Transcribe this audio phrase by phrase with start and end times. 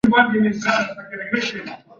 [0.03, 1.81] Este fue el primero de un gran número de eventos que lo siguieron.